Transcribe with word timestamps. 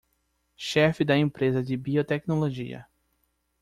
Chefe 0.57 1.05
da 1.05 1.15
empresa 1.15 1.61
de 1.61 1.77
biotecnologia 1.77 2.87